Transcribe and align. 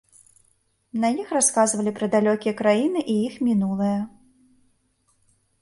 На 1.03 1.11
іх 1.23 1.27
расказвалі 1.37 1.93
пра 2.01 2.09
далёкія 2.17 2.53
краіны 2.63 2.99
і 3.15 3.19
іх 3.27 3.35
мінулае. 3.49 3.95